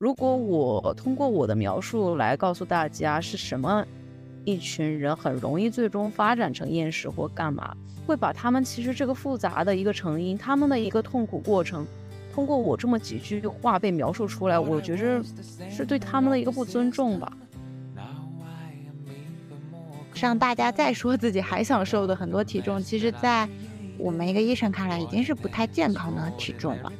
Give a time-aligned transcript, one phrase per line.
[0.00, 3.84] 如果我通过我的描述来告诉大家是什么
[4.46, 7.76] 一群人很容易最终发展成厌食或干嘛，
[8.06, 11.86] 会把他们其实这个复杂的一个成因，他们的一个痛苦过程，
[12.32, 15.22] 通过我这么几句话被描述出来，我觉着
[15.68, 17.30] 是对他们的一个不尊重吧。
[20.14, 23.46] 让大家再说自己还想瘦的很多体重，其实，在
[23.98, 26.90] 我们一个医生看来，已经是不太健康的体重了。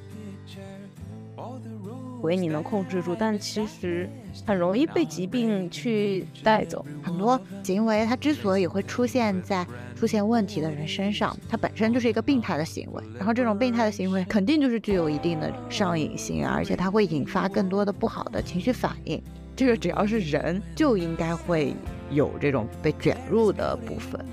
[2.20, 4.08] 以为你能控制住，但其实
[4.46, 6.84] 很容易被疾病去带走。
[7.02, 9.66] 很多行为它之所以会出现在
[9.96, 13.02] 出现问题的人身上，它本身就是一个病态的行为。
[13.16, 19.22] 然后这种病态的行为肯定就是具有一定的上瘾性，而且它会引发更多的不好的情绪反应。
[19.56, 21.74] 这个只要是人，就应该会
[22.10, 24.24] 有这种被卷入的部分。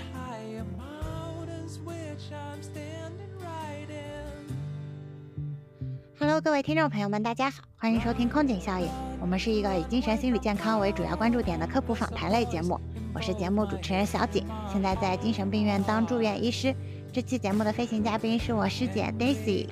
[6.37, 8.87] Hello，各位听众朋友们，大家好，欢迎收听空警效应。
[9.19, 12.79] 我们是一个以精神心理健康为主要关注点的科普访谈类节目。
[13.11, 16.75] 我是节目主持人小景，现在在精神病院当住院医师。
[17.11, 19.67] 这期节目的飞行嘉宾是我师姐 Daisy。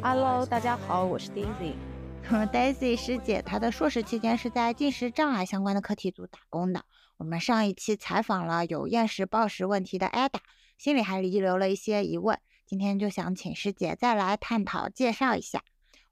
[0.00, 1.74] Hello，大家好，我是 Daisy。
[2.50, 6.86] Daisy 师姐，她的硕士期间是在进食障碍相关的课题组打工的。
[7.18, 10.38] 我们上一期采访了有厌食暴食问题的 Ada，
[10.78, 12.38] 心里还遗留了一些疑问。
[12.64, 15.62] 今天就想请师姐再来探讨介绍一下，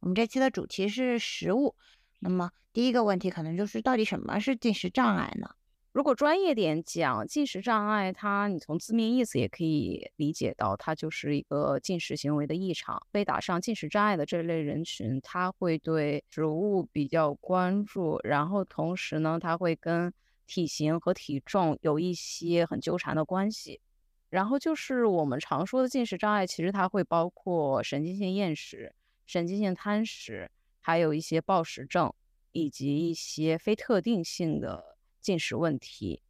[0.01, 1.75] 我们这期的主题是食物。
[2.19, 5.51] 那么第一个问题可能就是到底什么是进食障碍呢？
[5.93, 13.05] 如果专业点讲，进食障碍，它你从字面意思也可以理解到，它就是一个进食行为的异常。
[13.11, 20.13] 被打上进食障碍的这类人群，他会对食物比较关注，然后同时呢，他会跟
[20.47, 23.81] 体型和体重有一些很纠缠的关系。
[24.29, 28.95] 然后就是我们常说的进食障碍，其实它会包括神经性厌食、
[29.31, 30.51] 神经性贪食，
[30.81, 32.13] 还有一些暴食症，
[32.51, 36.25] 以及一些非特定性的进食问题。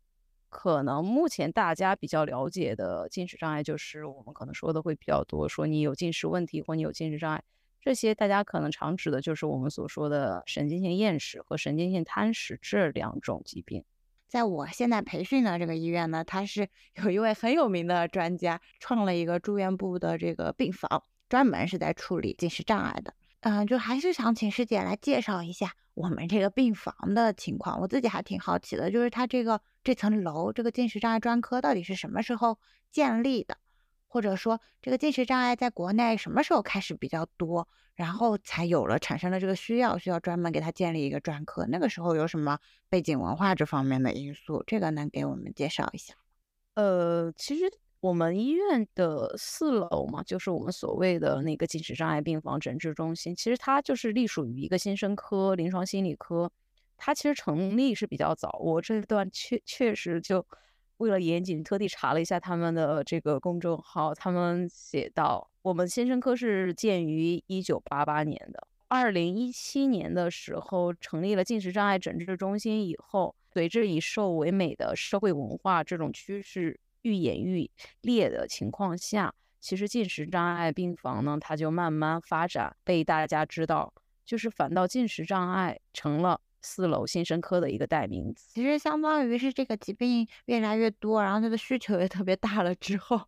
[0.51, 7.43] 可能目前大家比较了解的进食障碍，就是我们可能说的会比较多，说你有进食问题或你有进食障碍，
[7.81, 13.83] 这些大家可能常指的就是我们所说的神经性厌食和神经性贪食这两种疾病。
[14.29, 16.69] 在我现在培训的这个医院呢，它是
[17.03, 23.15] 有一位很有名的专家，创了一个住院部的这个病房，专门是在处理进食障碍的。
[23.41, 27.81] 嗯，就还是想请师姐来介绍一下我们这个病房的情况。
[27.81, 32.59] 我自己还挺好奇的，就是他这个这层楼这个进食障碍专科到底是什么时候
[32.91, 33.57] 建立的？
[34.13, 41.65] 或者说，这个进食障碍在国内什么时候开始比较多，然后才有了产生了这个需要，需要专门给他建立一个专科？
[41.67, 42.59] 那个时候有什么
[42.89, 44.65] 背景文化这方面的因素？
[44.67, 46.15] 这个能给我们介绍一下
[46.75, 56.51] 呃，其实我们医院的四楼嘛，就是我们所谓的那个进食障碍病房诊治中心，其实它就是隶属于一个新生科临床心理科，
[56.97, 58.59] 它其实成立是比较早。
[58.61, 60.47] 我这段确确实就。
[61.01, 77.71] 为了严谨，特地查了一下他们的这个公众号，他们写到，我们新生科是建于一九八八年的，二零一七年的时候成立了进食障碍诊治中心以后，随着以瘦为美的社会文化这种趋势愈演愈
[78.03, 83.93] 烈的情况下，其实进食障碍病房呢，它就慢慢发展，被大家知道，
[84.25, 86.41] 就是反倒进食障碍成了。
[86.63, 93.19] 四楼新生科的一个代名词，其实相当于是这个疾病越来越多，然后它的需求也特别大了之后，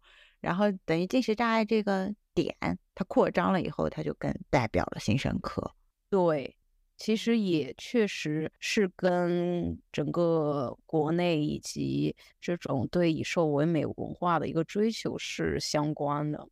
[0.41, 2.55] 然后等于进食障碍这个点
[2.95, 5.75] 它扩张了以后，它就更代表了新生科。
[6.11, 6.55] 对，
[7.03, 16.47] 其实也确实是跟整个国内以及这种对以瘦为美文化的一个追求是相关的。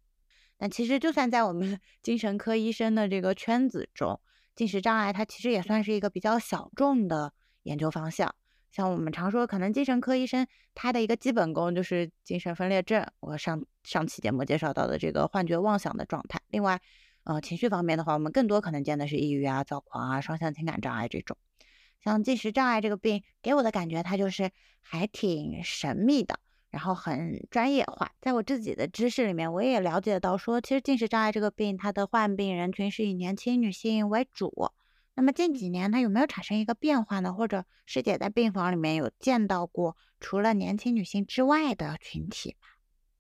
[0.58, 4.20] 那其实就算在我们精神科医生的这个圈子中。
[4.56, 8.34] 进食障碍，它其实也算是一个比较小众的研究方向。
[8.70, 16.38] 像我们常说，可能精神科医生他的一个基本功就是精神分裂症，我上上期节目介绍到的这个幻觉妄想的状态。
[16.48, 16.78] 另外，
[17.24, 21.36] 呃，情绪方面的话，我们更多可能见的是抑郁啊、躁狂啊、双向情感障碍这种。
[22.02, 24.50] 像进食障碍这个病，给我的感觉它就是
[24.80, 26.40] 还挺神秘的。
[26.70, 34.70] 然后很专业化，在我自己的知识里面，我也了解到说，其实进食障碍这个病，它的患病人群是以年轻女性为主。
[35.16, 37.34] 那么近几年，它有没有产生一个变化呢？
[37.34, 42.68] 或者师姐在病房里面有见到过除了年轻女性之外的群体吗？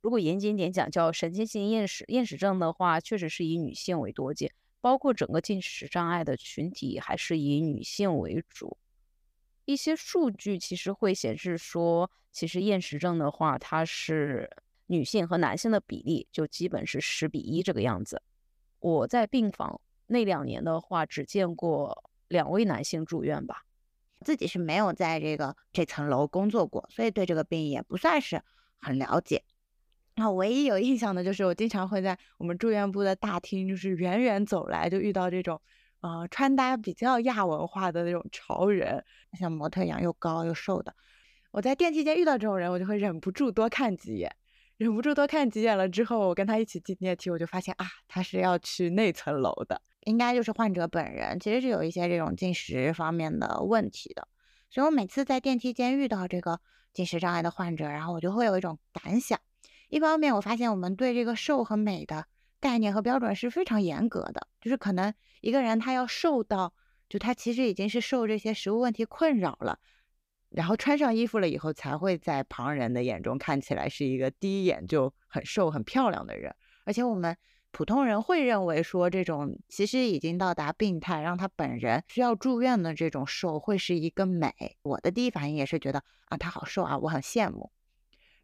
[0.00, 8.78] 如果严谨点讲，叫神经性厌食厌食症的话，确实是以女性为多见，包括整个进食障碍的群体还是以女性为主。
[9.66, 14.50] 一些数据其实会显示说，其实厌食症的话，它是
[14.86, 18.22] 女性和男性的比例就基本是十比一这个样子。
[18.80, 23.64] 我在病房那两年的话，只见过两位男性住院吧。
[24.24, 28.42] 自己是没有在这个这层楼工作过，所以对这个病也不算是
[28.78, 29.44] 很了解。
[30.20, 35.58] 那唯一有印象的就是我经常会在我们住院部的大厅，就是远远走来就遇到这种，
[36.02, 39.02] 呃，穿搭比较亚文化的那种潮人，
[39.32, 40.94] 像模特一样又高又瘦的。
[41.52, 44.30] 我在电梯间遇到这种人，我就会忍不住多看几眼，
[44.76, 49.80] 忍不住多看几眼了之后，我跟他一起进电梯，我就发现啊，他是要去那层楼的。
[50.04, 54.28] 应该就是患者本人，其实是有一些这种进食方面的问题的，
[54.68, 56.60] 所以我每次在电梯间遇到这个
[56.92, 59.38] 进食障碍的患者，然后我就会有一种感想，
[59.90, 62.24] 一方面我发现我们对这个瘦和美的
[62.58, 66.72] 概念和标准是非常严格的，就是可能一个人他要瘦到，
[67.08, 69.78] 就他其实已经是受这些食物问题困扰了，
[70.48, 76.54] 然后穿上衣服了以后，才会在旁人的眼中看起来是一个第一眼就很瘦很漂亮的人，
[76.84, 77.36] 而且我们。
[77.72, 84.52] 普通人会认为说，这种其实已经到达病态，让他本人需要住院的这种瘦，会是一个美。
[84.82, 87.70] 我的第一反应也是觉得啊，他好瘦啊，我很羡慕。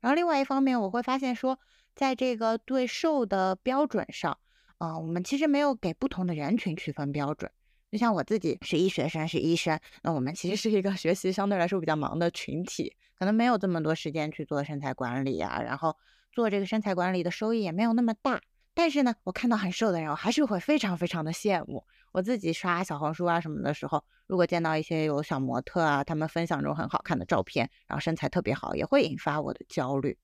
[0.00, 1.58] 然后另外一方面，我会发现说，
[1.94, 4.38] 在这个对瘦的标准上，
[4.78, 7.50] 啊，我们其实没有给不同的人群区分标准。
[7.90, 15.96] 就像我自己是医学生，是医生，那我们其实是一个 学习相对来说比较忙的群体，可能没有这么多时间去做身材管理啊，然后
[16.32, 18.42] 做这个身材管理的收益也没有那么大。
[18.76, 21.82] 但是呢，我看到很瘦的人，我还是会非常非常的羡慕。
[22.12, 30.18] 我自己刷小红书啊什么的时候，如果见到一些有小模特啊，他们分享这种很好看的照片，然后身材特别好，也会引发我的焦虑。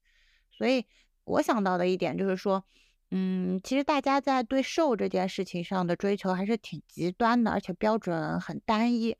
[0.50, 0.84] 所以
[1.24, 2.62] 我想到的一点就是说，
[3.10, 9.16] 嗯，其实大家在对瘦这件事情上的追求还是挺极端的，而且标准很单一。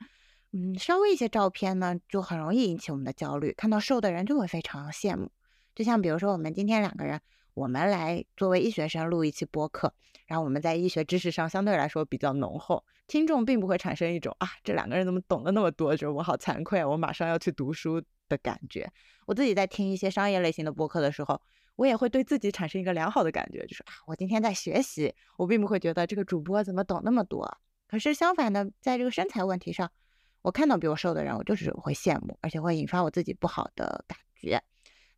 [0.53, 3.55] 嗯，稍微一些照片呢，就很容易引起我们的焦虑。
[3.57, 5.31] 看到瘦的人就会非常羡慕。
[5.75, 7.23] 就像比如说我们今天两个人。
[7.55, 9.93] 我们来作为医学生录一期播客，
[10.27, 18.91] 然后我们在医学知识上相对来说比较浓厚，听众并不会产生一种啊这两个人怎么懂得那么多，就是我好惭愧啊，我马上要去读书的感觉。
[19.27, 21.41] 我自己在听一些商业类型的播客的时候，
[21.77, 27.59] 我也会对自己产生一个良好的感觉，就是啊我今天在学习，我并不会觉得这个主播怎么懂那么多。
[27.87, 29.93] 可是相反的，在这个身材问题上，
[30.41, 34.63] 我看到比我瘦的人，我就是会羡慕，而且会引发我自己不好的感觉。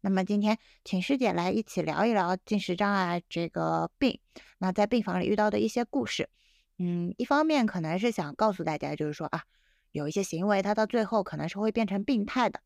[0.04, 4.20] 那么今天请师姐来一起聊一聊进食障碍这个病，
[4.58, 6.28] 那在病房里遇到的一些故事。
[6.76, 9.44] 嗯，一方面可能是想告诉大家，就是说啊，
[9.92, 12.60] 有一些行为它到最后可能是会变成病态的。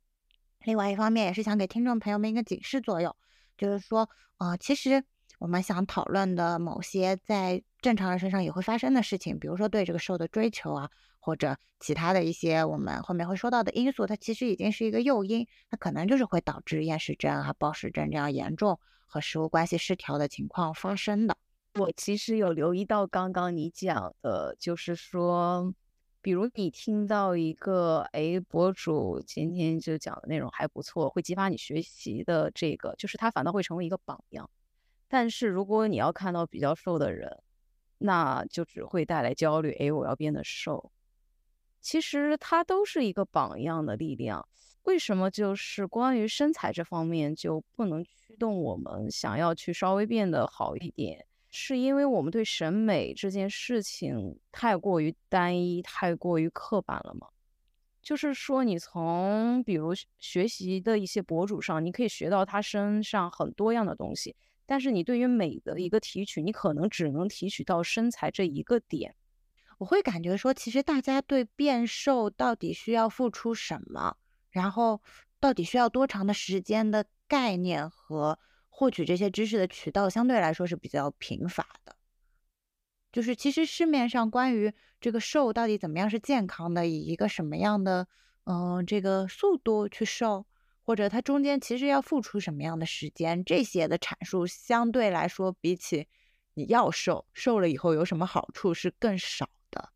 [0.65, 3.15] 另外一方面也是想给听众朋友们一个警示作用，
[3.57, 5.05] 就是说，呃，其实
[5.39, 10.91] 我们想讨论的某些在正常人身上也会发生的事情，比如说对这个瘦的追求啊。
[11.21, 21.37] 或者其他的一些我们后面会说到的因素，它其实已经是一个诱因，它可能就是会导致厌食症啊、暴食症这样严重和食物关系失调的情况发生的。
[21.75, 25.75] 我其实有留意到刚刚你讲的，就是说，
[26.23, 34.49] 比如你听到一个哎博主今天就讲的内容还不错，会激发你学习的这个，就是他反倒会成为一个榜样。
[35.09, 37.43] 但是如果你要看到比较瘦的人，
[37.99, 40.91] 那就只会带来焦虑，哎，我要变得瘦。
[41.81, 44.49] 其实它都是一个榜样的力量。
[44.85, 51.27] 为什么就是关于身材这方面就不能驱动我们想要去稍微变得好一点？
[51.51, 57.29] 是因为我们对审美这件事情太过于单一、太过于刻板了吗？
[58.03, 64.35] 就是说，你从比如学习的一些博主上，你可以学到他身上很多样的东西，
[64.71, 69.15] 但是你对于美的一个提取，你可能只能提取到身材这一个点。
[69.79, 74.19] 我会感觉说，其实大家对变瘦到底需要付出什么，
[74.51, 75.01] 然后
[75.41, 81.97] 到底需要多长的时间的概念和获取这些知识的渠道，相对来说是比较贫乏的。
[83.11, 88.07] 就是其实市面上关于这个瘦到底怎么样是健康的，以一个什么样的
[88.45, 90.45] 嗯这个速度去瘦，
[90.89, 96.09] 或者它中间其实要付出什么样的时间，这些的阐述相对来说比起
[96.55, 99.91] 你要瘦，瘦了以后有什么好处是更少的。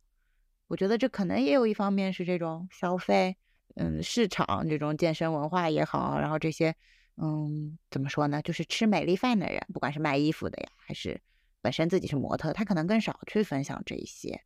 [0.66, 3.38] 我觉得这可能也有一方面是这种消费，
[3.76, 6.76] 嗯，市场这种健身文化也好，然后这些，
[7.16, 8.42] 嗯，怎么说呢？
[8.42, 11.18] 就是吃美丽饭的人，不管是卖衣服的呀，还是
[11.62, 14.42] 本身自己是模特，他可能更少去分享这一些。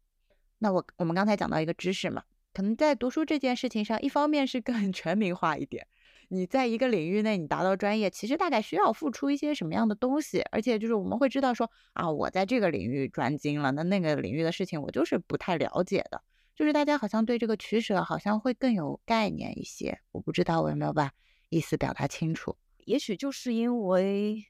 [0.59, 2.23] 那我我们刚才讲到一个知识嘛，
[2.55, 5.89] 可能在读书这件事情上，一方面是更 全民化一点。
[6.29, 10.41] 你在一个领域内，你达到专业，其实大概需要付出一些什么样的东西？
[10.51, 16.23] 而且就是我们会知道说啊，我在这个领域专精了，那那个领域的事情我就是不太了解的。
[16.55, 20.01] 就是大家好像对这个取舍好像会更有概念一些。
[20.13, 21.13] 我不知道我有没有把
[21.51, 22.57] 意思表达清楚。
[22.87, 24.47] 也许就是因为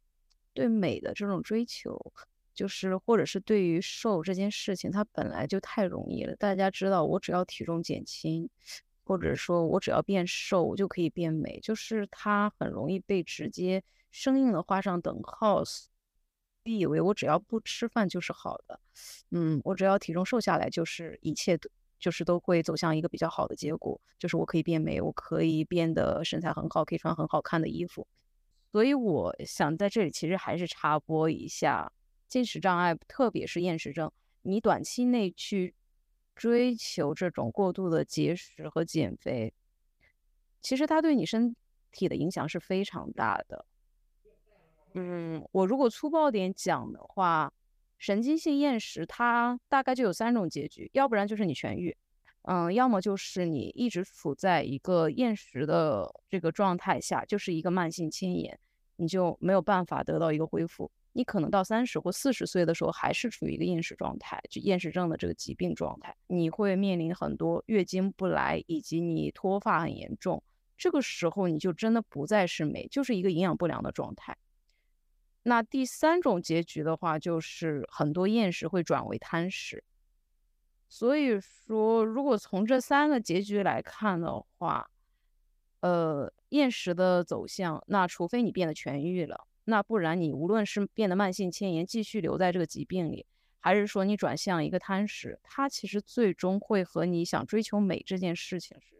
[0.55, 2.13] 对美的这种追求，
[2.55, 6.37] 就是或者是对于瘦这件事情，它本来就太容易了。
[6.37, 8.49] 大家知道，我只要体重减轻，
[9.07, 15.63] 或者说我只要变瘦，我就可以变美，就是它很容易被直接生硬的画上等号。
[16.65, 18.81] 以为我只要不吃饭就是好的，
[19.31, 21.71] 嗯，我只要体重瘦下来，就是一切都
[22.01, 28.09] 就是都会走向一个比较好的结果，就是我可以变美，我可以变得身材很好，可以穿很好看的衣服。
[28.73, 31.93] 所以我想在这里其实还是插播一下，
[32.27, 34.11] 进食障碍，特别是厌食症，
[34.43, 35.73] 你短期内去
[36.37, 39.55] 追求这种过度的节食和减肥，
[40.61, 41.57] 其实它对你身
[41.91, 43.65] 体的影响是非常大的。
[44.93, 47.53] 嗯，我如果粗暴点讲的话，
[47.99, 51.97] 神经性厌食它大概就有三种结局，要不然就是你痊愈，
[52.43, 58.59] 嗯，要么就是你一直处在一个厌食的这个状态下，就是一个慢性迁延，
[58.97, 60.91] 你就没有办法得到一个恢复。
[61.17, 70.43] 你可能到三十或四十岁的时候还是处于一个厌食状态，就厌食症的这个疾病状态，你会面临很多月经不来，以及你脱发很严重，
[70.77, 74.37] 这个时候你就真的不再是美，就是一个营养不良的状态。
[75.43, 79.85] 那第三种结局的话，就是很多厌食会转为贪食。
[80.87, 84.91] 所以说，如果从这三个结局来看的话，
[85.81, 93.27] 呃，厌食的走向，那除非你变得痊愈了，那不然你无论是变得慢性迁延，继续留在这个疾病里，
[93.61, 98.97] 还是说你转向一个贪食，它其实最终会和你想追求美这件事情是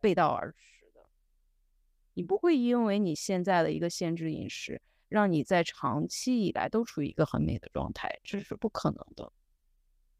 [0.00, 1.00] 背道而驰的。
[2.12, 4.82] 你不会因为你现在的一个限制饮食。
[5.10, 9.32] 让你在长期以来都处于一个很美的状态，这是不可能的。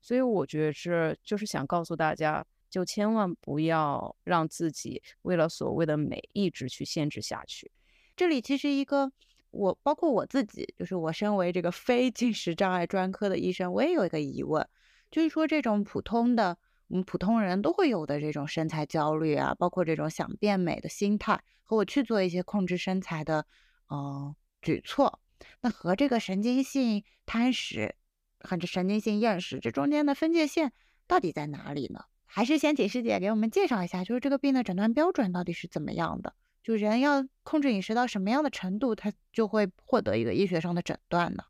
[0.00, 7.70] 所以我觉着就是想告诉大家，就千万不要让自己为了所谓的美一直去限制下去。
[8.16, 9.12] 这里其实一个
[9.50, 14.66] 我包括我自己，就是我身为这个非 进食障碍专科的医生，我也有一个疑问，
[15.10, 23.46] 就是说这种普通的我们普通人都会有的这种身材焦虑啊，包括这种想变美的心态，和我去做一些控制身材的，
[23.88, 24.34] 嗯。
[24.62, 25.20] 举措，
[25.62, 27.96] 那和这个神经性贪食
[28.40, 30.74] 和这神经性厌食这中间的分界线
[31.06, 32.04] 到底在哪里呢？
[32.26, 36.34] 还是先请师姐给我们介绍一下，就是这个病的诊断标准到底是怎么样的？
[36.62, 41.44] 就人要控制饮食到什么样的程度，他就会获得一个医学上的诊断呢？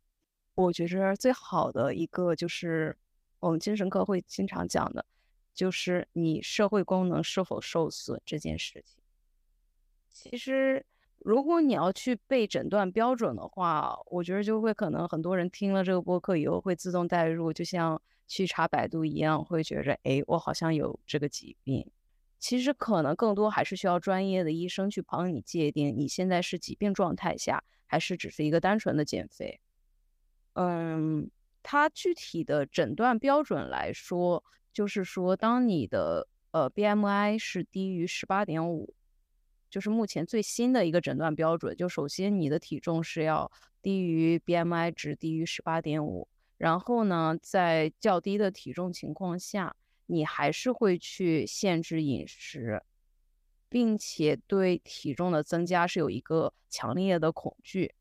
[0.55, 2.97] 我觉着最好的一个就是
[3.41, 5.05] 我们精神科会经常讲的，
[5.55, 9.03] 就是你社会功能是否受损这件事情。
[10.11, 10.85] 其实。
[11.23, 21.87] 如果你要去背诊断标准的话，我觉得就会可能很多人听了这个播客以后会自动带入，就像去查百度一样，会觉着哎，我好像有这个疾病。
[22.41, 29.61] 其实可能更多还是需要专业的医生去帮你界定你现在是疾病状态下，还是只是一个单纯的减肥。
[30.55, 31.31] 嗯，
[31.63, 34.43] 它具体的诊断标准来说，
[34.73, 38.95] 就是说当你的呃 BMI 是低于十八点五。
[39.69, 49.77] 就是目前最新的一个诊断标准，就首先你的体重是要低于 BMI 值低于十八点五，然后呢，在较低的体重情况下，
[50.11, 52.83] 你还是会去限制饮食，
[53.69, 57.95] 并且对体重的增加是有一个强烈的恐惧。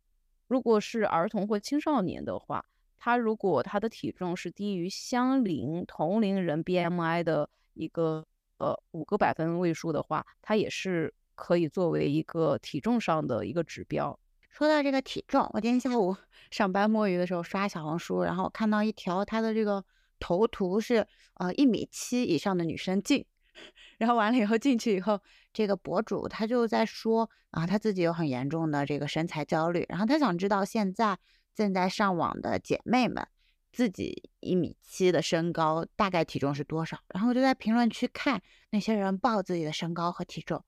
[0.48, 2.66] 如果是儿童或青少年的话，
[2.98, 8.26] 他如果他的体重是低于相邻同龄人 BMI 的一个
[8.58, 11.14] 呃五个百分位数的话，他也是。
[11.42, 14.20] 可以作为一个体重上的一个指标。
[14.50, 16.14] 说到这个体重，我今天下午
[16.52, 19.82] 上班摸鱼的时候刷小红书，然后看到一条他的这个
[20.20, 23.26] 头图是呃一米七以上的女生进，
[23.98, 25.20] 然后完了以后进去以后，
[25.54, 31.18] 这个博主他就在说啊他自己有很严重的这个身材焦虑，然后他想知道现在
[31.56, 33.28] 正在上网的姐妹们
[33.72, 40.64] 自己一米七的身高大概体重是多少，然后就在评论区看那些人报自己的身高和体重。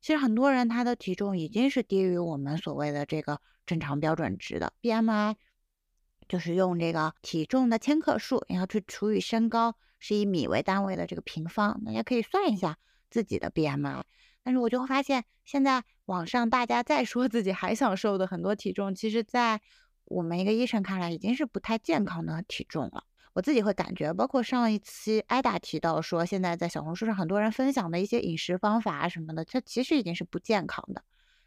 [0.00, 5.34] 其实很多人他的体重已经是低于我们所谓的这个正常标准值的 BMI，
[6.28, 12.78] 就是用这个体重的千克数，然后去除以身高是以米为单位的这个平方，大家可以算一下
[13.10, 14.02] 自己的 BMI。
[14.42, 19.60] 但是我就会发现，现在网上大家再说自己还想瘦的很多体重，其实在
[20.04, 23.04] 我们一个医生看来已经是不太健康的体重了。
[23.32, 31.02] 我自己会感觉，包括上一期艾达提到说，现在在小红书上很多人分享的一些饮食方法啊什么的，它其实已经是不健康的。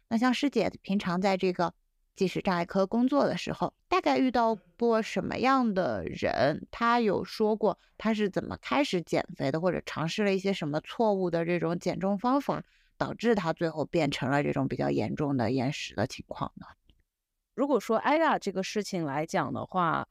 [0.08, 1.72] 那像师姐平常在这个
[2.16, 6.66] 进食障碍科工作的时候，大概遇到过什么样的人？
[6.70, 12.62] 他有说过他是怎么开始减肥的，或者尝试了一些什么错误的这种减重方法，
[12.98, 16.66] 导致他最后变成了这种比较严重的厌食的情况呢？
[17.54, 20.06] 如果说艾拉这个事情来讲的话，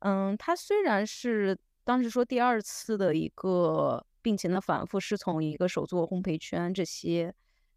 [0.00, 7.34] 嗯，他虽然是当时说第二次的一个病情的反复是从一个手做烘焙圈这些，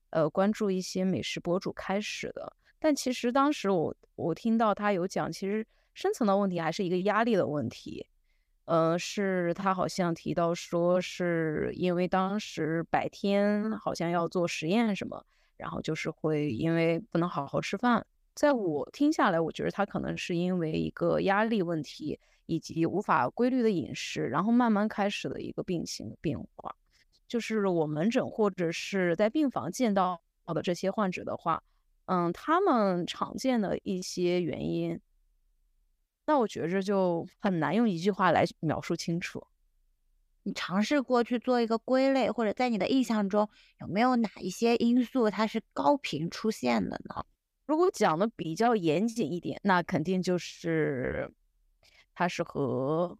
[0.10, 5.66] 呃，关注一些美食博主开始的，但其实当时我我听到他有讲，其实
[5.96, 8.06] 深层的问题还是一个压力的问题。
[8.66, 15.26] 呃，是他好像提到说，是因为当时白天好像要做实验什么，
[15.58, 18.06] 然后就是会因为不能好好吃饭。
[18.36, 26.76] 在我听下来，我觉得他可能是因为一个压力问题，以及无法规律的饮食，然后慢慢开始的一个病情的变化。
[27.28, 31.64] 就是我门诊或者是在病房见到的这些患者的话，
[32.06, 35.00] 嗯，他们常见的一些原因。
[36.28, 39.46] 那我觉着就很难用一句话来描述清楚。
[40.44, 43.50] 你尝试过去做一个归类，或者在你的印象中
[43.82, 47.26] 有没有哪一些因素它是高频出现的呢？
[47.66, 51.32] 如果讲的比较严谨一点，那肯定就是
[52.14, 53.18] 它是和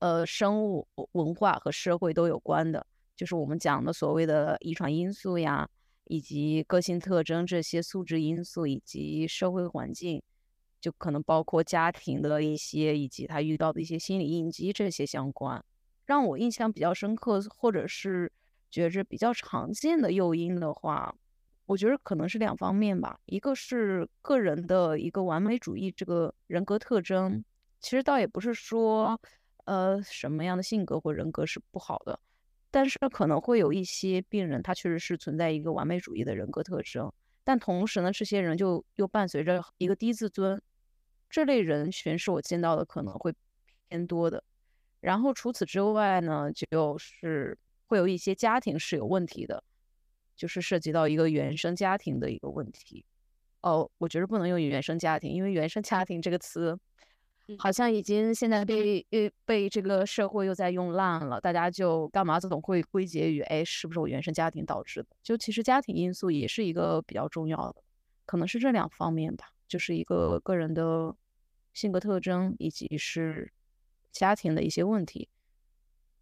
[0.00, 2.84] 呃生物、文化和社会都有关的，
[3.14, 5.68] 就是我们讲的所谓的遗传因素呀，
[6.08, 10.22] 以及个性特征这些素质因素，以及社会环境。
[10.80, 15.64] 就可能包括家庭的一些，以及他遇到的一些心理应激这些相关，
[16.06, 18.30] 让我印象比较深刻，或者是
[18.70, 21.12] 觉着比较常见的诱因的话，
[21.66, 23.18] 我觉得可能是两方面吧。
[23.26, 27.44] 一个是个人的一个完美主义这个人格特征，
[27.80, 29.20] 其实倒也不是说，
[29.64, 32.20] 呃，什么样的性格或人格是不好的，
[32.70, 37.12] 但是可能会有一些病人他确实是存在一个完美主义的人格特征，
[37.44, 40.60] 但同时呢，这些人就又伴随着一个低自尊。
[41.30, 43.34] 这类人群是我见到的可能会
[43.88, 44.42] 偏多的，
[45.00, 49.62] 然后除此之外呢，就是会有一些家庭是有问题的，
[50.36, 53.04] 就是涉及到一个原生家庭的一个问题。
[53.60, 56.78] 哦，我觉得不能用原生家庭，因为原生家庭这个词
[57.58, 65.08] 好像已经现在被被被这个社会又在用烂了，大家就干嘛总会归结于哎，是不是我原生家庭导致的？
[65.22, 67.82] 就其实家庭因素也是一个比较重要的，
[68.26, 69.46] 可能是这两方面吧。
[69.66, 71.14] 就是一个个人的
[71.74, 73.52] 性格特征，以及是
[74.10, 75.28] 家庭的一些问题。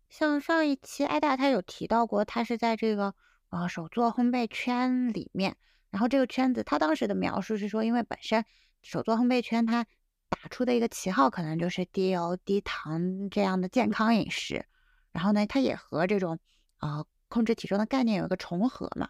[0.09, 3.15] 像上一期艾达他有提到过，他是在这个
[3.51, 5.57] 呃手作烘焙圈里面，
[5.91, 8.45] 然后这个圈子他当时的描述是说，因为本身
[8.83, 9.87] 手作烘焙圈它
[10.29, 14.67] 打出的一个旗号可能就是低油低糖这样的健康饮食，
[15.13, 16.39] 然后呢，它也和这种
[16.79, 19.09] 啊控制体重的概念有一个重合嘛。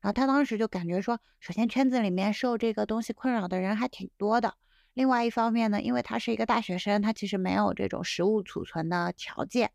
[0.00, 4.54] 然后他当时就感觉说，首先圈子里面受这个东西困扰的人还挺多的。
[4.94, 9.72] 另外一方面呢，因为他是一个大学生，他其实没有这种食物储存的条件。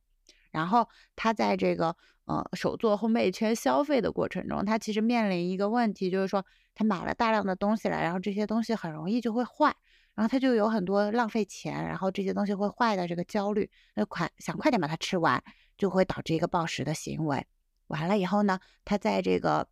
[0.52, 9.76] 然后他在这个呃手做烘焙圈消费的过程中，他其实面临一个问题，就是说他买了大量的东西来，然后这些东西很容易就会坏，
[10.16, 15.44] 然后他就有很多浪费钱，然后这些东西会坏的这个焦虑，那快想快点把它吃完，
[15.78, 17.46] 就会导致一个暴食的行为。
[17.88, 19.68] 完了以后呢，他在这个。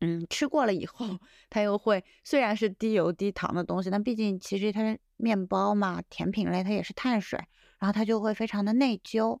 [0.00, 1.18] 嗯，吃过了以后，
[1.50, 7.36] 他又会虽然是低油低糖的东西，但毕竟其实它面包嘛，甜品类它也是碳水，
[7.80, 9.40] 然后他就会非常的内疚。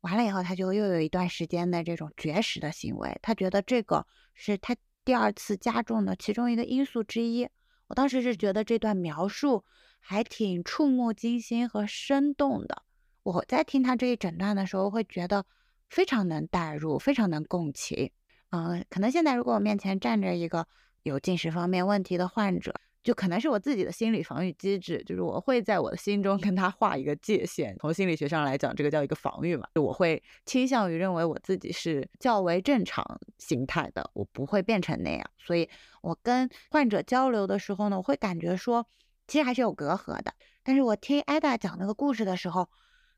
[0.00, 3.18] 完了以后，他就又有一段时间的这种绝食的行为。
[3.20, 7.46] 他觉得这个是他第二次加重的其中一个因素之一。
[7.88, 9.64] 我当时是觉得这段描述
[9.98, 12.82] 还挺触目惊心和生动的。
[13.22, 15.44] 我在听他这一整段的时候，会觉得
[15.88, 18.12] 非常能代入，非常能共情。
[18.50, 20.66] 嗯，可能现在如果我面前站着一个
[21.02, 22.74] 有进食方面问题的患者，
[23.08, 27.74] 就可能是我自己的心理防御机制，就是我会在我的心中跟他画一个界限。
[27.80, 33.02] 从心理学上来讲，这个叫一个防御嘛，就我会倾向于认为我自己是较为正常
[33.38, 35.30] 形态的，我不会变成那样。
[35.38, 35.66] 所以
[36.02, 38.86] 我跟患者交流的时候呢，我会感觉说，
[39.26, 40.34] 其实还是有隔阂的。
[40.62, 42.68] 但是我听艾达讲那个故事的时候，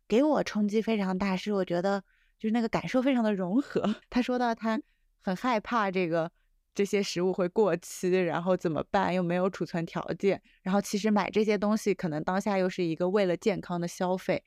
[0.06, 2.04] 给我冲击非常大，是我觉得
[2.38, 3.96] 就是那个感受非常的融合。
[4.08, 4.80] 他说到他。
[5.22, 6.32] 很害怕这个
[6.72, 9.12] 这些食物会过期，然后怎么办？
[9.12, 14.44] 又没有储存条件，然后其实买这些东西可能当下又是一个为了健康的消费。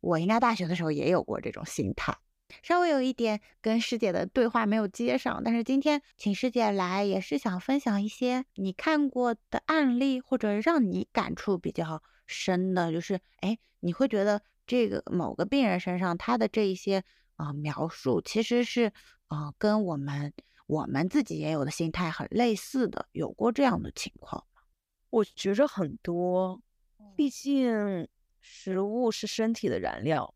[0.00, 2.16] 我应该大学的时候也有过这种心态，
[2.62, 17.04] 稍微有一点跟师姐的对话没有接上，但是今天请师姐来也是想分享一些你看过的案例，或者让你感触比较深的，就是哎，你会觉得这个某个病人身上他的这一些
[17.36, 18.92] 啊描述其实是。
[19.28, 20.32] 啊，跟我们
[20.66, 24.62] 我们自己也有的心态很类似的，有过这样的情况吗？
[25.10, 26.60] 我觉着很多，
[27.14, 28.08] 毕竟
[28.40, 30.34] 食物是身体的燃料。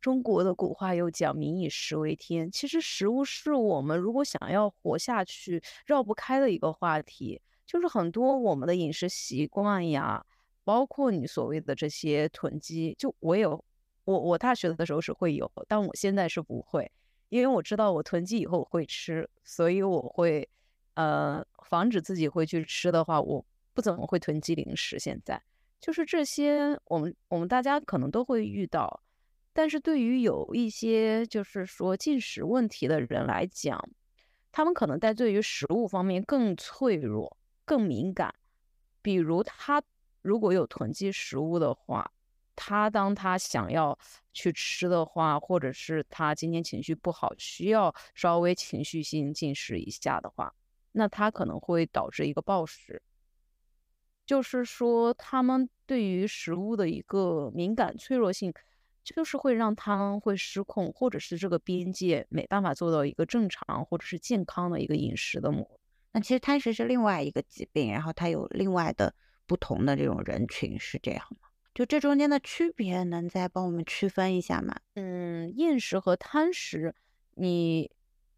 [0.00, 7.40] 中国的古话又讲“民以食为天”，其实食物是我们如果想要活下去绕不开的一个话题。
[7.66, 10.26] 就是很多我们的饮食习惯呀，
[10.64, 13.64] 包括你所谓的这些囤积，就我有，
[14.04, 16.90] 我我大学的时候是会有，但我现在是不会，
[17.30, 20.46] 因为我知道我囤积以后会吃，所以我会
[20.94, 24.98] 呃防止自己会去吃的话，我不怎么会囤积零食。
[24.98, 25.42] 现在
[25.80, 29.02] 就是这些，我们我们大家可能都会遇到，
[29.52, 33.88] 但是对于有一些就是说进食问题的人来讲，
[34.52, 38.34] 他们可能在对于食物方面更脆弱、更敏感。
[39.00, 39.82] 比如他
[40.20, 42.12] 如果有囤积食物的话，
[42.62, 43.98] 他当他想要
[44.34, 50.54] 去吃的话，或者是他今天情绪不好，需要稍微情绪性进食一下的话，
[50.92, 53.00] 那他可能会导致一个暴食。
[54.26, 58.52] 就是说，他们对于食物的一个敏感脆弱性，
[59.02, 65.80] 就是会让他们会失控，或者是这个边界没办法做到一个正常或者是健康的一个饮食的模。
[66.12, 69.14] 那其实贪食是另外一个疾病，然后它有另外的
[69.46, 71.48] 不同的这种人群，是这样吗？
[71.72, 74.74] 就这中间的区别，能再帮我们区分一下吗？
[74.94, 76.94] 嗯，厌食和贪食，
[77.36, 77.90] 你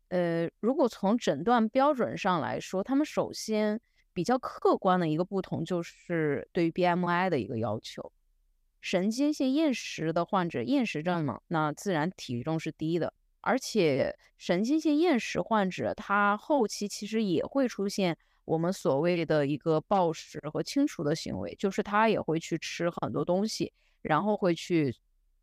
[0.08, 3.80] 呃，如果从诊断标准上来说，他们首先
[4.12, 8.12] 比较客观的一个不同就是对于 BMI 的一个要求。
[8.82, 13.14] 神经性厌食的患者，厌食症嘛，那自然体重是低的。
[13.40, 24.94] 而且神经性厌食患者，他后期其实也会出现我们所谓的一个暴食和清除的行为，就是他也会去吃很多东西，然后会去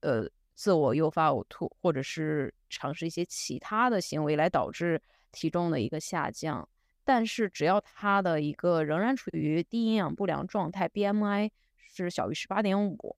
[0.01, 6.67] 呃自我诱发呕吐，或者是尝试一些其他的行为来导致体重的一个下降。
[7.05, 13.17] 但是只要他的一个仍然处于低营养不良状态，BMI 是小于十八点五，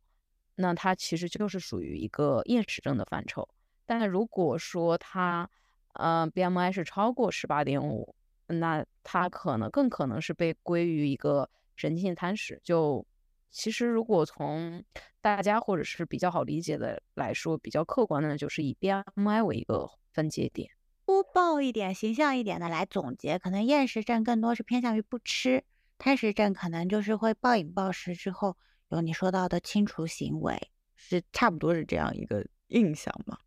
[0.55, 3.49] 那他其实就是属于一个厌食症的范畴。
[3.85, 5.49] 但如果说他，
[5.95, 8.15] 呃，BMI 是超过十八点五，
[8.51, 12.59] 那他可能更可能是被归于一个神经性贪食。
[12.63, 13.05] 就
[13.49, 14.83] 其实如果从
[15.19, 20.69] 大家或者是比较好理解的来说，比较客观的，就是以 BMI 为一个分界点。
[21.05, 25.63] 粗暴一点、形象一点的来总结，可能厌食症更多是偏向于不吃，
[25.97, 28.55] 贪食症可能就是会暴饮暴食之后
[28.89, 33.37] 有你说到的清除行为，是差不多是这样一个印象吗？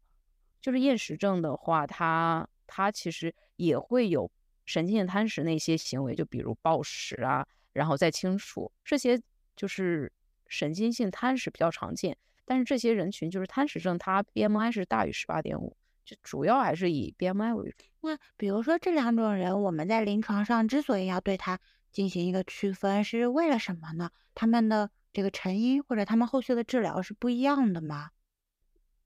[0.60, 4.30] 就是厌食症的话，它它其实也会有
[4.64, 9.20] 神经性贪食那些行为，就比如暴食啊，然后再清除这些，
[9.56, 10.12] 就是
[10.46, 12.16] 神经性贪食比较常见。
[12.44, 17.86] 但是这些人群就是贪食症，它 BMI 是大于十八点五，就主要还是以 BMI 为主。
[18.02, 21.58] 那比如说这两种人，我们在临床上之所以要对他
[21.90, 24.10] 进行一个区分，是为了什么呢？
[24.34, 28.10] 他们的这个成因或者他们后续的治疗是不一样的吗？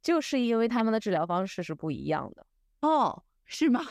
[0.03, 2.47] 就是因为他们的治疗方式是不一样的
[2.81, 3.85] 哦，是吗？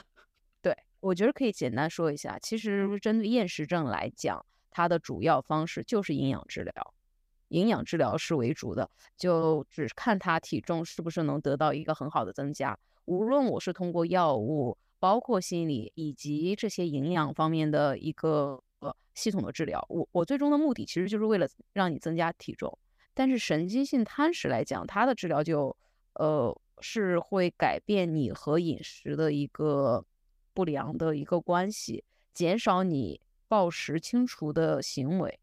[1.00, 2.38] 对，我觉得可以简单说一下。
[2.40, 6.94] 其实针对厌食症来讲，它的主要方式就是营养治疗，
[7.50, 12.78] 营养治疗是为主的，就只看他体重是不是能得到一个很好的增加。
[13.06, 22.78] 无论我是通过药物，包括心理以及这些营养方面的一个呃系统的治疗，我我最终的目的其实就是为了让你增加体重。
[23.14, 25.76] 但是神经性贪食来讲，它的治疗就
[26.16, 30.06] 呃，是会改变你和饮食的一个
[30.58, 35.40] 不良的一个关系，减少你暴食清除的行为。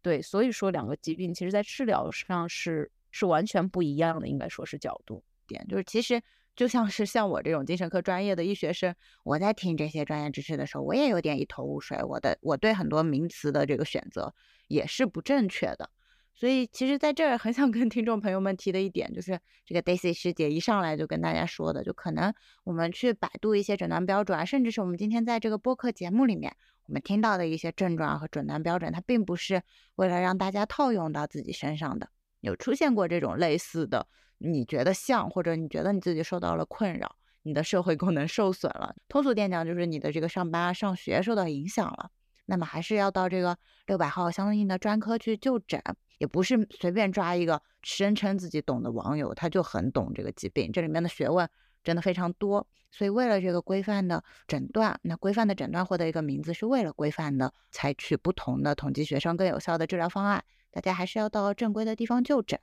[0.00, 5.66] 对，所以说两个疾病其实在治疗上是是完全不一样的，应该说是角度点。
[5.66, 6.22] 就是其实
[6.54, 12.00] 就像是像我这种精神科专业的医学生，我在听这些专业知识的时候，我也有点一头雾水。
[12.04, 14.32] 我的我对很多名词的这个选择
[14.68, 15.90] 也是不正确的。
[16.36, 29.62] 所以，其实在这儿很想跟听众朋友们提的一点，就是这个 Daisy 师姐一上来就跟大家说的，就可能我们去百度一些诊断标准啊，甚至是我们今天在这个播客节目里面我们听到的一些症状和诊断标准，它并不是
[29.94, 32.08] 为了让大家套用到自己身上的。
[32.40, 34.06] 有出现过这种类似的，
[34.38, 42.10] 你觉得像，或者你觉得你自己受到了困扰，你的社会功能受损了，通俗点讲就是你的这个上班啊、上学受到影响了，
[42.46, 45.80] 那么还是要到这个六百号相应的专科去就诊。
[46.18, 51.48] 也不是随便抓一个声称自己懂的网友，他就很懂这个疾病，这里面的学问
[51.82, 52.66] 真的非常多。
[52.90, 60.44] 所以为了这个规范的诊断，那规范的诊断获得一个名字，是为了规范的采取不同的统计学生更有效的治疗方案。
[60.70, 62.58] 大家还是要到正规的地方就诊。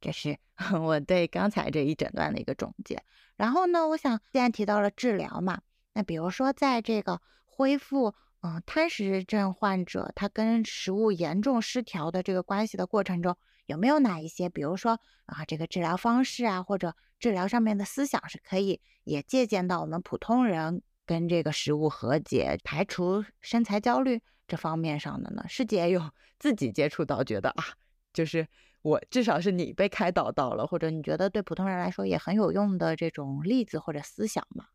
[0.00, 0.38] 这是
[0.80, 3.02] 我对刚才这一诊断的一个总结。
[3.36, 5.60] 然后呢，我想既然提到了治疗嘛，
[5.92, 8.14] 那比如说在这个恢复。
[8.40, 25.44] 嗯，贪食症患者他跟食物严重失调的这个关系的过程中，有没有哪一些，比如说啊，这个治疗方式啊，或者治疗上面的思想是可以也借鉴到我们普通人跟这个食物和解、排除身材焦虑这方面上的呢？
[25.48, 26.00] 师姐有
[26.38, 27.64] 自己接触到，觉得啊，
[28.12, 28.46] 就是
[28.82, 34.66] 我至少是你被开导到了，或者你觉得对普通人来说也很有用的这种例子或者思想吗？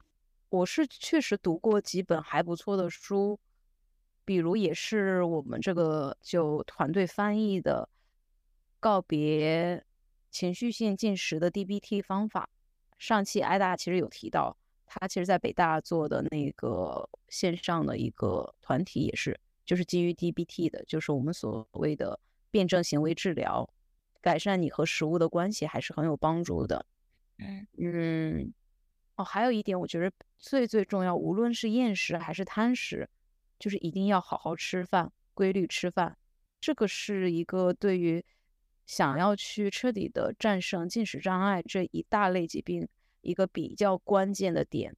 [0.49, 3.39] 我是确实读过几本还不错的书，
[4.25, 7.89] 比如也是我们这个就团队翻译的
[8.79, 9.83] 《告别
[10.29, 12.49] 情绪性进食的 DBT 方法》。
[12.97, 14.55] 上期艾达其实有提到，
[14.86, 22.17] 他其实在北大做的那个线上的一个团体也是，就是基于 DBT 的，就是我们所谓的
[22.49, 23.69] 辩证行为治疗，
[24.21, 26.86] 改善你和食物的关系还是很有帮助的。
[27.39, 28.53] 嗯嗯，
[29.15, 33.09] 哦，还有一点，我觉得最最重要，无论是厌食还是贪食，
[33.63, 36.17] 就是一定要好好吃饭，规律吃饭。
[36.60, 38.21] 这个是一个对于
[38.86, 42.86] 想要去彻底的战胜进食障碍这一大类疾病
[43.21, 44.97] 一个比较关键的点。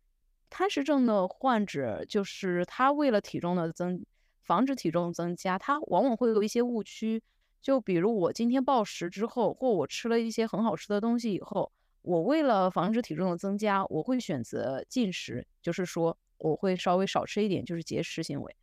[0.49, 4.04] 贪食症的患者，就是他为了体重的增，
[4.41, 7.21] 防止体重增加，他往往会有一些误区。
[7.62, 18.55] 就比如我今天暴食之后，或我吃了一些很好吃的东西以后，我为了防止体重的增加，我会选择进食，就是说我会稍微少吃一点，就是节食行为。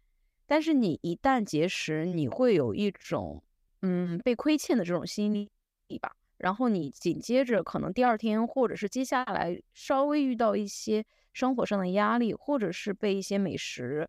[0.47, 3.43] 但是你一旦节食，你会有一种
[3.81, 6.15] 嗯被亏欠的这种心理吧。
[6.39, 14.09] 然后你紧接着可能第二天或者是接下来稍微遇到一些生活上的压力，或者是被一些美食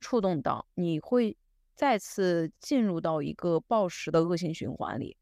[0.00, 1.36] 触动到，你会
[1.74, 5.16] 再次进入到一个暴食的恶性循环里。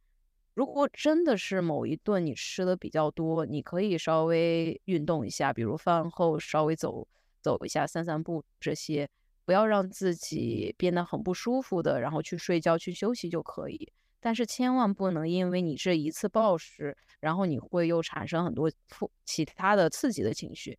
[0.55, 7.07] 如果真的是某一顿你吃的比较多，你可以稍微运动一下，比如饭后稍微走
[7.40, 9.09] 走一下、散散步这些，
[9.44, 13.92] 不要让自己变得很不舒服的，然后去睡觉、去休息就可以。
[14.20, 20.77] 但是千万不能因为你这一次暴食，然后你会又产生很多负其他的刺激的情绪，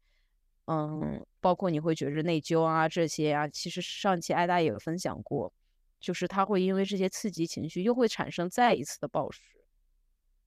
[0.66, 3.48] 嗯，包括你会觉着内疚啊这些啊。
[3.48, 5.54] 其实上期艾达也有分享过，
[6.02, 9.42] 就是他会因为这些刺激情绪又会产生再一次的暴食。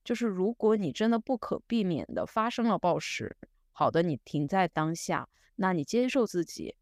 [0.03, 3.35] 就是如果你真的不可避免的发生了暴食，
[3.71, 6.75] 好的，你停在当下，那你接受自己，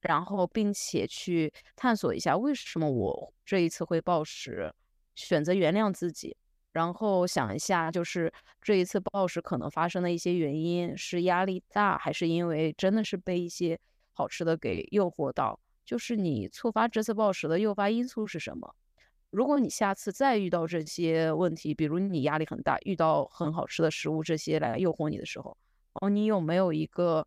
[0.00, 4.72] 然后并且去探索一下为什么我这一次会暴食，
[5.14, 6.36] 选择原谅自己，
[6.72, 13.78] 然后想一下，就是这一次暴食可能发生的一些原因是压力大，还是因为真的是被一些
[14.12, 15.58] 好吃的给诱惑到？
[15.84, 18.74] 就是你触发这次暴食的诱发因素是什么？
[19.30, 25.56] 如果你下次再遇到这些问题，比如你压力很大，遇到很好吃的食物这些来诱惑你的时候，
[25.94, 27.26] 哦，你有没有一个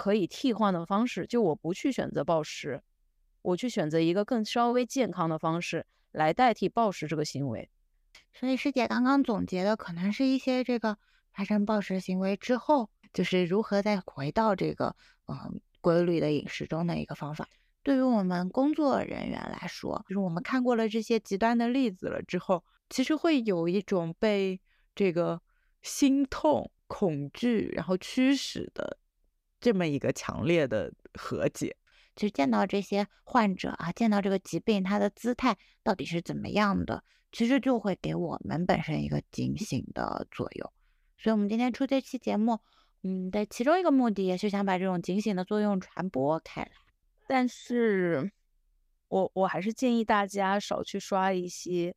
[0.00, 1.26] 可以替换的方式？
[1.26, 2.82] 就我不去选择暴食，
[3.42, 7.68] 我去选择一个更稍微健康的方式来代替暴食这个行为。
[8.32, 10.96] 所以师姐刚刚总结的可能是一些这个
[11.34, 17.46] 发生暴食行为之后，就是如何再回到这个嗯规律的饮食中的一个方法。
[17.82, 24.58] 对于我们工作人员来说，就是我们看过了这些极端的例子了之后，其实会有一种被
[24.94, 25.42] 这个
[25.82, 28.96] 心痛、恐惧，然后驱使的
[29.60, 31.76] 这么一个强烈的和解。
[32.16, 40.72] 其实见到这些患者啊，见到这个疾病，它的姿态到底是怎么样的，其实就会给我们本身一个警醒的作用。
[41.16, 42.58] 所以，我们今天出这期节目，
[43.02, 46.72] 嗯，的其中一个目的也是想把这种警醒的作用传播开来。
[47.26, 48.32] 但是，
[49.08, 51.94] 我我还是建议大家少去刷一些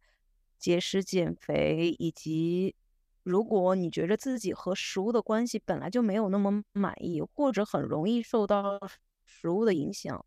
[0.58, 2.76] 节食、减肥，以及
[3.24, 8.80] 如果你觉得自己和食物的关系本来就没有那么满意，或者很容易受到
[9.26, 10.26] 食物的影响，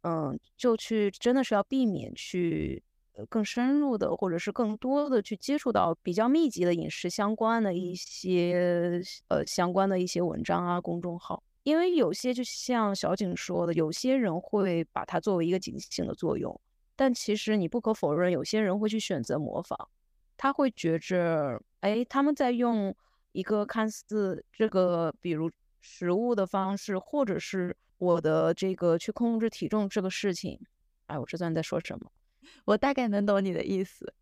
[0.00, 2.82] 嗯，就去真的是要避免去
[3.14, 11.42] 呃更深入的，或者是更多的去接触到比较密集的饮食相关的一些呃相关的一些文章啊，公众号。
[11.64, 16.60] 因为有些就像小景说的，有些人会把它作为一个警醒的作用，
[16.96, 19.88] 但其实你不可否认，有些人会去选择模仿，
[20.42, 22.92] 他会觉着，哎，他们在用
[23.30, 25.48] 一个看似这个，比如
[25.80, 30.58] 食物的方式，或者是我的这个去控制体重这个事情，
[31.06, 32.10] 哎，我这段在说什么？
[32.64, 34.12] 我大概能懂你的意思。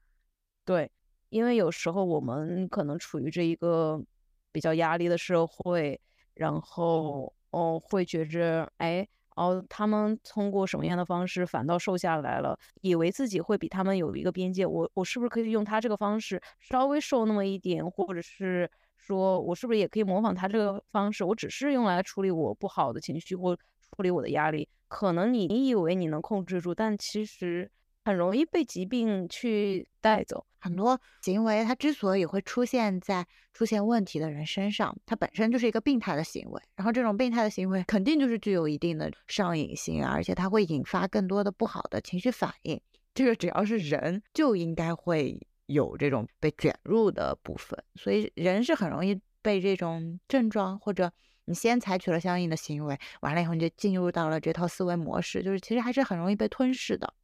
[0.67, 0.91] 对，
[1.31, 3.99] 因为有时候我们可能处于这一个
[4.53, 5.99] 比较压力的社会。
[6.35, 9.09] 然后哦，会觉着哎
[9.41, 12.59] 然后，他们通过什么样的方式反倒瘦下来了？
[12.83, 17.91] 以为自己会比他们有一个边界，我我是不是可以用他这个方式稍微瘦那么一点？
[17.91, 21.25] 或者是说我是不是也可以模仿他这个方式？
[21.25, 24.69] 我只是用来处理我不好的情绪或处理我的压力。
[24.89, 27.71] 可能你以为你能控制住，但其实。
[28.05, 30.47] 很容易被疾病去带走。
[30.63, 36.63] 很多行为，它之所以会出现在出现问题的人身上，它本身就是一个病态的行为。
[36.77, 42.79] 然后，这种病态的行为肯定就是具有一定的上瘾性，而且它会引发更多的不好的情绪反应。
[43.15, 51.11] 这个只要是人，就应该会有这种被卷入的部分，所以人是很容易被这种症状或者
[51.47, 57.15] 你先采取了相应的行为，完了以后你就进入到了这套思维模式，就是其实还是很容易被吞噬的。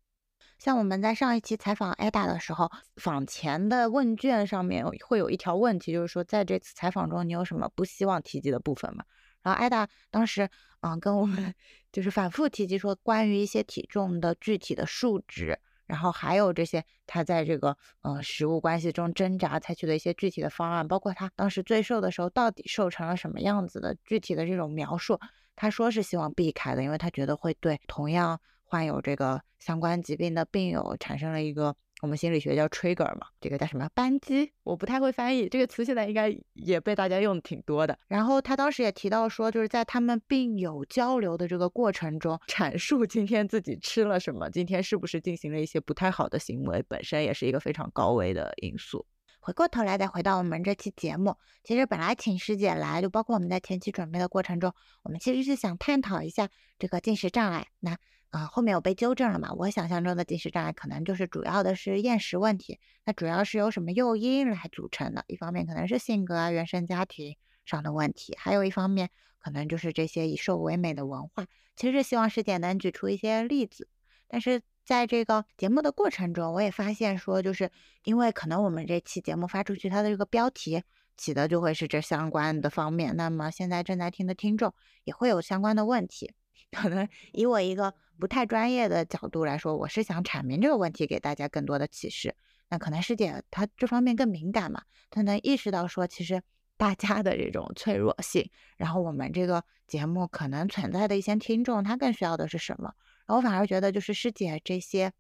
[0.59, 9.05] 像我们在上一期采访艾达的时候，访前的问卷上面会有一条问题，就是说在这次采访中你有什么不希望提及的部分吗？
[9.43, 10.49] 然后艾达当时
[10.81, 11.55] 嗯跟我们
[11.93, 15.59] 就是反复提及说关于一些体重的具体的数值。
[15.87, 25.21] 然后还有这些，他在这个呃食物关系中挣扎，采取的一些具体的方案，包括他当时最瘦的时候，到底瘦成了什么样子的具体的这种描述，
[25.55, 31.75] 他说是希望避开的，因为他觉得会对同样患有这个相关疾病的病友产生了一个。
[32.03, 34.53] 我们心理学叫 trigger 嘛，这个叫什么扳机？
[34.65, 37.99] 我不太会翻译这个词，现在应该也被大家用的挺多的。
[38.07, 49.07] 然后他当时也提到说，就是在他们病友交流的这个过程中，阐述今天自己吃了什么，今天是不是进行了一些不太好的行为，本身也是一个非常高危的因素。
[49.41, 54.71] 回过头来再回到我们这期节目，其实本来请师姐来，就包括我们在前期准备的过程中，
[55.03, 57.69] 我们其实是想探讨一下这个进食障碍。
[57.81, 57.97] 那
[58.31, 59.53] 啊，后面我被纠正了嘛？
[59.55, 65.25] 我想象中的进食障碍可能就是主要的是厌食问题，那主要是由什么诱因来组成的？
[65.29, 71.47] 一方面可能是性格啊、原生家庭上的问题，还有一方面可能就是这些以瘦为美的文化。
[71.77, 73.89] 其实希望师姐能举出一些例子，
[74.29, 77.71] 但是在这个节目的过程中，我也发现说，就是
[78.05, 80.83] 因为可能我们这期节目发出去，它的这个标题
[81.17, 86.33] 起的就会是这相关的方面，那么现在正在听的听众也会有相关的问题，
[86.77, 87.93] 可能以我一个。
[88.19, 92.35] 不太专业的角度来说，我是想阐明这个问题，给大家更多的启示。
[92.71, 96.41] 那可能师姐她这方面更敏感嘛，她能意识到说，其实
[96.79, 102.91] 大家的这种脆弱性，然后我们这个节目可能存在的一些听众，他更需要的是什么？
[103.27, 105.13] 然后我反而觉得，就是师姐这些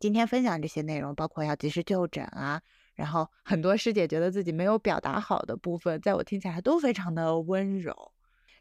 [0.00, 2.60] 今天分享这些内容，包括要及时就诊啊，
[2.96, 8.10] 然后很多师姐觉得自己没有表达好的部分，在我听起来都非常的温柔。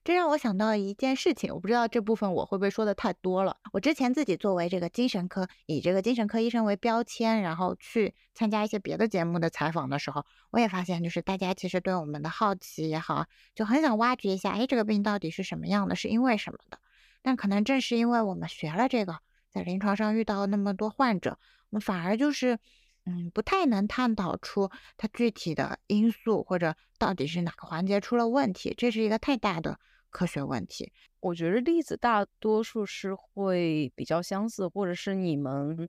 [0.04, 3.58] 这让我想到一件事情，我不知道这部分我会不会说的太多了。
[3.74, 16.80] 我之前自己作为这个精神科，以这个精神科医生为标签，然后去参加一些别的节目的采访的时候，我也发现，就是大家其实对我们的好奇也好，就很想挖掘一下，哎，这个病到底是什么样的，是因为什么的？
[17.22, 19.18] 但可能正是因为我们学了这个，
[19.52, 21.38] 在临床上遇到那么多患者，
[21.70, 22.58] 我们反而就是，
[23.06, 29.80] 嗯，不太能探讨出它具体的因素或者到底是哪个环节出了问题，这是一个太大的。
[30.12, 35.88] 科学问题，我觉得例子大多数是会比较相似，或者是你们，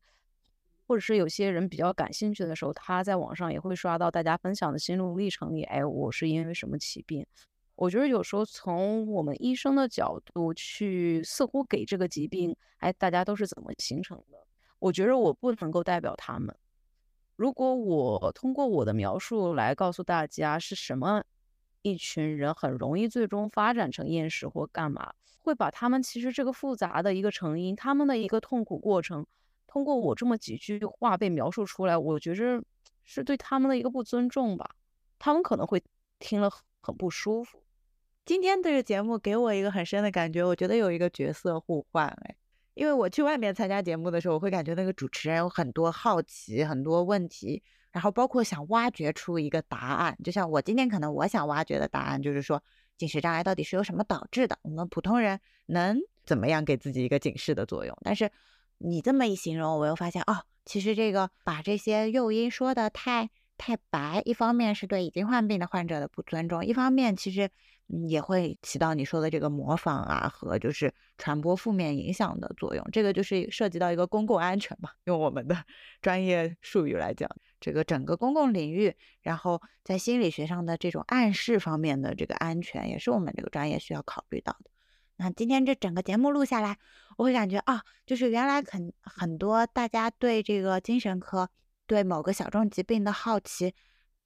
[0.86, 5.62] 或者是有些人比较感兴趣的时候，他在网上也会刷到大家分享的心路历程里。
[5.62, 7.26] 哎，我是因为什么起病？
[7.76, 14.46] 我觉得有时候从我们医生的角度去，似乎给这个疾病，哎，大家都是怎么形成的？
[14.78, 16.54] 我觉得我不能够代表他们。
[17.40, 21.24] 如果我通过我的描述来告诉大家是什么？
[21.80, 29.26] 一群人很容易最终发展成厌食或干嘛，会把他们其实这个复杂的一个成因，他们的一个痛苦过程，
[29.66, 32.62] 通过我这么几句话被描述出来，我觉着
[33.04, 34.72] 是对他们的一个不尊重吧。
[35.18, 35.82] 他们可能会
[36.18, 36.50] 听了
[36.82, 37.62] 很不舒服。
[38.26, 42.36] 今天这个节目给我一个很深的感觉，我觉得有一个角色互换哎，
[42.80, 47.62] 因为我去外面参加节目的时候，我会感觉那个主持人有很多好奇，很多问题。
[47.92, 52.62] 然后包括想挖掘出一个答案，就像我今天可能我想挖掘的答案就是说，
[52.96, 54.58] 进食障碍到底是由什么导致的？
[54.62, 57.94] 我们普通人能怎么样给自己一个警示的作用？
[58.02, 58.30] 但是
[58.78, 67.50] 你这么一形容，我又发现哦，其实这个把这些诱因说的太太白，一方面是对已经患病的患者的不尊重，一方面其实。
[68.08, 75.56] 也会起到你说的这个模仿啊和就是传播负面影响的作用，这个就是涉及到一个公共安全嘛，用我们的
[76.00, 77.28] 专业术语来讲，
[77.60, 84.70] 这个整个公共领域，然后在心理学上的这种暗示方面的这个安全，也是我们这个专业需要考虑到的。
[85.16, 86.78] 那今天这整个节目录下来，
[87.18, 91.50] 我会感觉啊，就是原来很很多大家对这个精神科
[91.86, 93.74] 对某个小众疾病的好奇。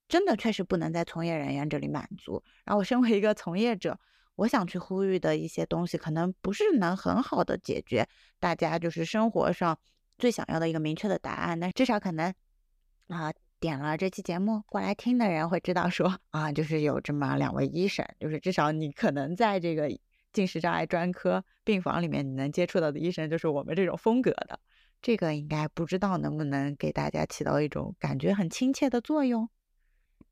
[0.08, 2.42] 真的确实不能在从业人员这里满足。
[2.64, 3.98] 然后我身为一个从业者，
[4.36, 9.78] 我想去呼吁的一些东西，可能不是能很好的解决大家就是生活上
[10.18, 11.58] 最想要的一个明确的答案。
[11.58, 12.32] 那至少可能
[13.08, 19.88] 啊，点了这期节目过来听的人会知道说啊，就是有这么两位医生，就是至少你可能在这个
[20.32, 24.58] 进食障碍专科病房里面，你能接触到的医生就是我们这种风格的。
[25.00, 29.48] 这个应该不知道能不能给大家起到一种感觉很亲切的作用。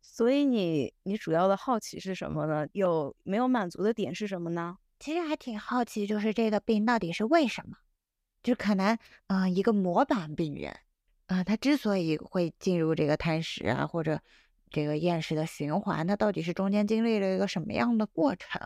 [0.03, 2.67] 所以你你主要的好奇是什么呢？
[2.73, 4.77] 有没有满足的点是什么呢？
[4.99, 7.77] 其实还挺好奇，就是这个病到底是为什么？
[8.43, 8.99] 就可能，
[9.29, 10.77] 嗯，一个模板病人，
[11.27, 14.21] 啊，他之所以会进入这个贪食啊，或者
[14.69, 18.61] 这个厌食的循环，他到底是中间经历了一个什么样的过程？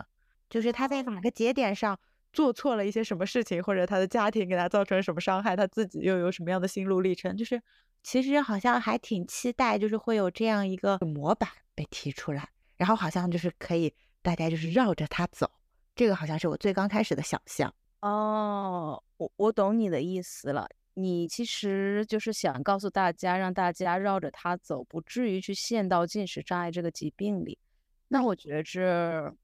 [0.49, 1.99] 就是他在哪个节点上
[2.32, 7.37] 做错了一些什么事情，或者他的家庭给他造成什么伤害，他自己又有什么样的心路历程？
[7.37, 7.62] 就是
[8.07, 13.93] 其实好像还挺期待，就是会有这样一个模板被提出来，然后好像就是可以
[14.23, 15.51] 大家就是绕着它走。
[15.97, 17.75] 这个好像是我最刚开始的想象。
[18.03, 20.69] 哦，我我懂你的意思了。
[20.95, 27.59] 你其实就是想告诉大家，让大家绕着它走，不至于去陷到进食障碍这个疾病里。
[28.07, 29.35] 那我觉着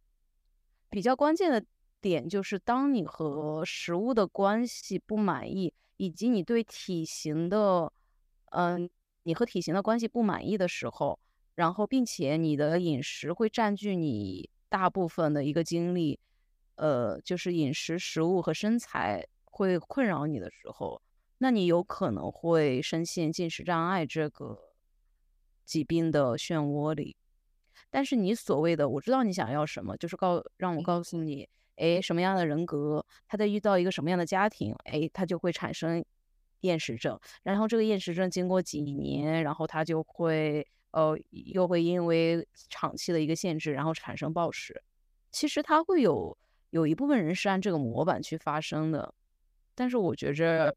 [0.88, 1.64] 比较关键的
[2.00, 7.92] 点就是，当你和食物的关系不满意，以及你对体型的，
[8.52, 8.88] 嗯，
[9.24, 11.18] 你和体型的关系不满意的时候，
[11.54, 16.18] 然后并且你的饮食会占据你大部分的一个精力。
[16.76, 21.00] 呃，就是饮食、食物和身材会困扰你的时候，
[21.38, 24.58] 那你有可能会深陷进食障碍这个
[25.64, 27.14] 疾病的漩涡里。
[27.90, 31.46] 但是你所谓的，我知道你想要什么，就是告让我告诉你，
[31.76, 36.02] 哎，什么样的人格，他在遇到一个什么样的家庭，哎，他就会产生
[36.62, 37.16] 厌食症。
[37.44, 44.82] 然后这个厌食症经过几年，然后他就会，呃，又会因为长期的一个限制，然后产生暴食。
[45.30, 46.36] 其实他会有。
[46.72, 49.12] 有一部分人是按这个模板去发生的，
[49.74, 50.74] 但是我觉着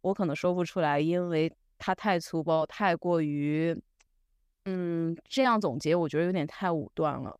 [0.00, 3.78] 我可能说不出来，因为它太粗暴，太过于，
[4.64, 7.38] 嗯，这样总结我觉得有点太武断了。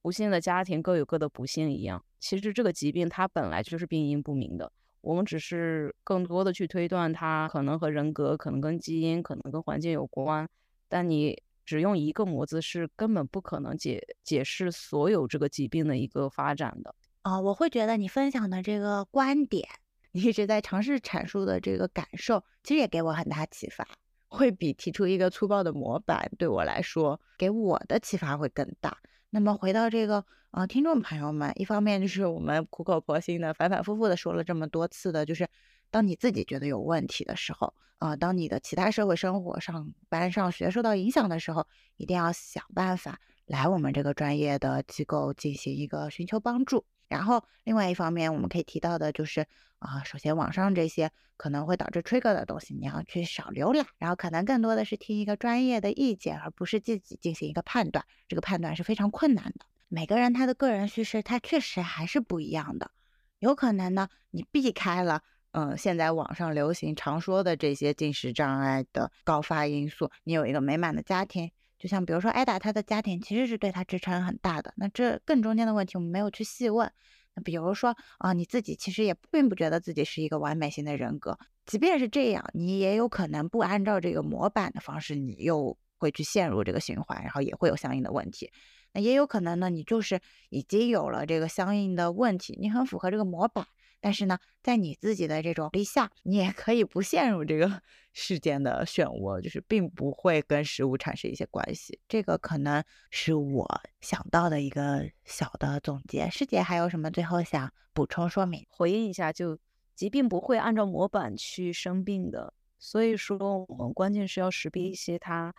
[0.00, 4.72] 不幸的家庭各有各的不幸一样，其实这个疾病它本来就是病因不明的，
[5.04, 10.48] 我们只是更多的去推断它可能和人格、可能跟基因、可能跟环境有关，
[10.88, 16.94] 但你只用一个模子是根本不可能解解释所有这个疾病的一个发展的。
[17.20, 19.68] 啊，我会觉得你分享的这个观点，
[20.12, 23.86] 你一直在尝试阐述的这个感受，其实也给我很大启发，
[24.28, 28.96] 会比提出一个粗暴的模板对我来说，给我的启发会更大。
[29.34, 35.48] 那么回到这个，呃，听众朋友们，一方面就是我们苦口婆心的、反反复复的说了这么多次的，就是
[35.90, 41.66] 当你自己觉得有问题的时候，啊，当你的其他社会生活上、班上学受到影响的时候，
[41.96, 46.84] 一定要想办法来我们这个专业的机构进行一个寻求帮助。
[47.14, 49.46] 然后，另外一方面，我们可以提到的就是，
[49.78, 58.04] 啊，首先网上这些可能会导致 trigger 的东西，你要去少浏览，然后可能更多的是听一个专业的意见，而不是自己进行一个判断。
[58.26, 59.64] 这个判断是非常困难的。
[59.86, 62.90] 每个人他的个人叙事，他确实还是不一样的。
[63.38, 71.52] 有可能呢，你避开了，嗯，现在网上流行常说的这些进食障碍的高发因素，你有一个美满的家庭。
[71.84, 74.72] 就像比如说，艾达他的家庭其实是对他支撑很大的。
[74.78, 76.90] 那这更中间的问题，我们没有去细问。
[77.34, 81.38] 那比如说啊，你自己其实也并不觉得自己是一个完美型的人格。
[81.66, 88.50] 即便是这样，你也有可能不按照这个模板的方式，你又会去陷入这个循环，然后也会有相应的问题。
[88.94, 90.18] 那也有可能呢，你就是
[90.48, 93.66] 已经有了这个相应的问题，你很符合这个模板。
[94.04, 97.80] 但是呢，在你自己的这种力下，你也可以不陷入这个
[98.12, 101.98] 事件的漩涡，就是并不会跟食物产生一些关系。
[102.06, 103.66] 这个可能是我
[104.02, 106.28] 想到的一个小的总结。
[106.28, 109.32] 师姐还有什么最后想补充说明、回应一下？
[109.32, 109.58] 就
[109.94, 115.54] 疾病不会按照模板去生病的，所以说我们关键是要识别一些它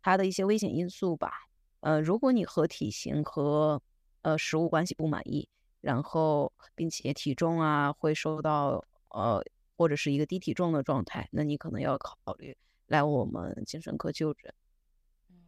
[0.00, 1.32] 它的一些危险因素吧。
[1.80, 3.82] 呃，如果你和体型和
[4.22, 5.48] 呃食物关系不满意。
[5.80, 9.42] 然后，并且体重啊会受到呃
[9.76, 12.56] 或者是一个低体重的状态，那你可能要考虑
[12.86, 14.52] 来我们精神科就诊。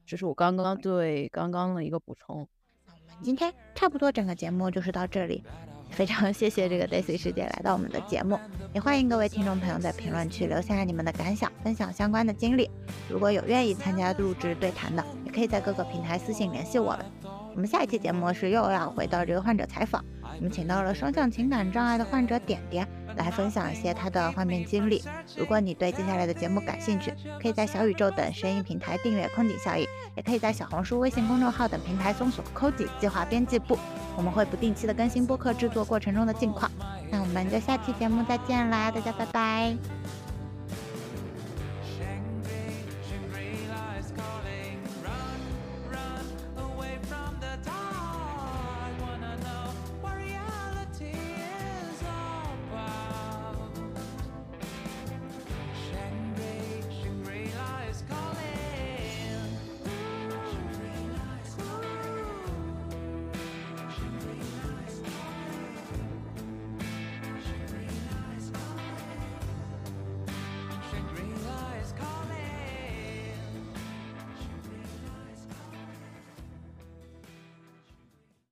[0.07, 2.49] 这是我刚刚对刚刚的一个补充。
[2.87, 5.45] 那我们今天差不多整个节目就是到这里，
[5.91, 8.39] 非常谢谢这个 Daisy 师姐来到我们的节目，
[8.75, 12.71] 也欢迎各位听众朋友在评论区留下你们的感想，分享相关的经历。
[13.09, 17.07] 如果有愿意参加入职对谈的，也可以在各个平台私信联系我们。
[17.53, 20.05] 我们下一期节目是又要回到这个患者采访。
[20.41, 25.05] 我们请到了双向情感障碍的患者点点来分享一些他的患病经历。
[25.37, 27.13] 如果你对接下来的节目感兴趣，
[27.43, 29.85] 可以在小宇宙等声音平台订阅《空姐效应》，
[30.17, 33.79] 也可以在小红书、微信公众号等平台搜索“空井计划编辑部”，
[34.17, 36.73] 我们会不定期的更新播客制作过程中的近况。
[37.11, 40.20] 那我们就下期节目再见啦，大家拜拜。